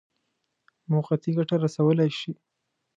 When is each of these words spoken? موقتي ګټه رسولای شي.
موقتي 0.91 1.29
ګټه 1.37 1.55
رسولای 1.65 2.09
شي. 2.19 2.31